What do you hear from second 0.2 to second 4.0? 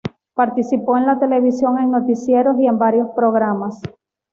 Participó en la televisión en noticieros y varios programas.